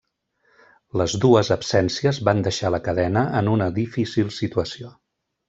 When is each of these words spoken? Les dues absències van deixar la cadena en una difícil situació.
Les 1.01 1.13
dues 1.25 1.51
absències 1.55 2.21
van 2.31 2.41
deixar 2.47 2.71
la 2.77 2.81
cadena 2.89 3.23
en 3.43 3.53
una 3.57 3.69
difícil 3.77 4.35
situació. 4.41 4.93